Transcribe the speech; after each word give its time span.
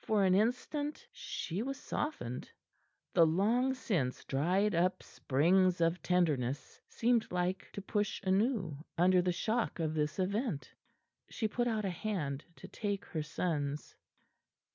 For 0.00 0.24
an 0.24 0.34
instant 0.34 1.06
she 1.12 1.62
was 1.62 1.78
softened. 1.78 2.50
The 3.12 3.26
long 3.26 3.74
since 3.74 4.24
dried 4.24 4.74
up 4.74 5.02
springs 5.02 5.82
of 5.82 6.00
tenderness 6.00 6.80
seemed 6.88 7.30
like 7.30 7.68
to 7.74 7.82
push 7.82 8.22
anew 8.22 8.82
under 8.96 9.20
the 9.20 9.30
shock 9.30 9.78
of 9.78 9.92
this 9.92 10.18
event. 10.18 10.72
She 11.28 11.48
put 11.48 11.68
out 11.68 11.84
a 11.84 11.90
hand 11.90 12.46
to 12.56 12.66
take 12.66 13.04
her 13.04 13.22
son's. 13.22 13.94